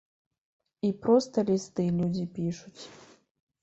І 0.89 0.91
проста 1.05 1.37
лісты 1.51 1.89
людзі 2.01 2.29
пішуць. 2.43 2.83